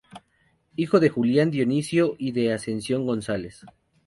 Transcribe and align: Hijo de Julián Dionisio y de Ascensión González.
Hijo 0.77 0.99
de 0.99 1.09
Julián 1.11 1.51
Dionisio 1.51 2.15
y 2.17 2.31
de 2.31 2.53
Ascensión 2.53 3.05
González. 3.05 3.63